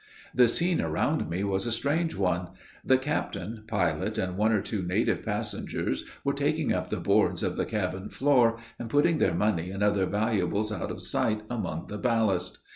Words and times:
The 0.33 0.47
scene 0.47 0.81
around 0.81 1.29
me 1.29 1.43
was 1.43 1.67
a 1.67 1.71
strange 1.71 2.15
one. 2.15 2.47
The 2.83 2.97
captain, 2.97 3.65
pilot, 3.67 4.17
and 4.17 4.35
one 4.35 4.51
or 4.51 4.59
two 4.63 4.81
native 4.81 5.23
passengers 5.23 6.05
were 6.23 6.33
taking 6.33 6.73
up 6.73 6.89
the 6.89 6.97
boards 6.97 7.43
of 7.43 7.55
the 7.55 7.67
cabin 7.67 8.09
floor, 8.09 8.57
and 8.79 8.89
putting 8.89 9.19
their 9.19 9.35
money 9.35 9.69
and 9.69 9.83
other 9.83 10.07
valuables 10.07 10.71
out 10.71 10.89
of 10.89 11.03
sight, 11.03 11.43
among 11.51 11.85
the 11.85 11.99
ballast. 11.99 12.57